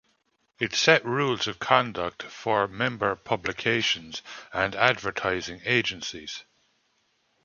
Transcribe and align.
It 0.57 0.73
set 0.73 1.05
rules 1.05 1.45
of 1.47 1.59
conduct 1.59 2.23
for 2.23 2.67
member 2.67 3.15
publications 3.15 4.23
and 4.51 4.73
advertising 4.73 5.61
agencies. 5.63 6.43